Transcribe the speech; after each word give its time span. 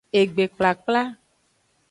Egbekplakpla. 0.19 1.03